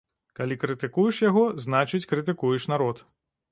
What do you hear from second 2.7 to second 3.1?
народ.